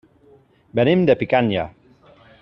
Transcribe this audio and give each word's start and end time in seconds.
Venim 0.79 1.03
de 1.09 1.15
Picanya. 1.21 1.67